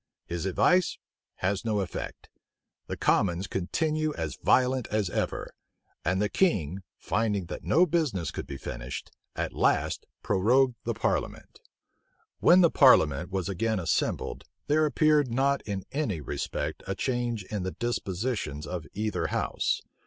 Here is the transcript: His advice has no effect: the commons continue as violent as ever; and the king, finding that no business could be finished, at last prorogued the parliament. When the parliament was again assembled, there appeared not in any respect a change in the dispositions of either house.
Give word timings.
His 0.25 0.47
advice 0.47 0.97
has 1.45 1.63
no 1.63 1.79
effect: 1.79 2.27
the 2.87 2.97
commons 2.97 3.45
continue 3.45 4.15
as 4.15 4.35
violent 4.41 4.87
as 4.87 5.11
ever; 5.11 5.53
and 6.03 6.19
the 6.19 6.27
king, 6.27 6.81
finding 6.97 7.45
that 7.45 7.63
no 7.63 7.85
business 7.85 8.31
could 8.31 8.47
be 8.47 8.57
finished, 8.57 9.11
at 9.35 9.53
last 9.53 10.07
prorogued 10.23 10.73
the 10.85 10.95
parliament. 10.95 11.59
When 12.39 12.61
the 12.61 12.71
parliament 12.71 13.29
was 13.29 13.47
again 13.47 13.77
assembled, 13.79 14.43
there 14.65 14.87
appeared 14.87 15.29
not 15.31 15.61
in 15.67 15.83
any 15.91 16.19
respect 16.19 16.81
a 16.87 16.95
change 16.95 17.43
in 17.51 17.61
the 17.61 17.69
dispositions 17.77 18.65
of 18.65 18.87
either 18.95 19.27
house. 19.27 19.83